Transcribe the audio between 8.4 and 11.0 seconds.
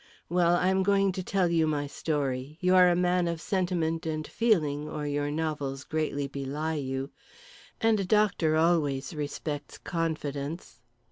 always respects confidence.